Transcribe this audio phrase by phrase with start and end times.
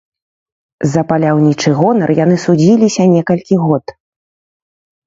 [0.93, 3.85] За паляўнічы гонар яны судзіліся некалькі год.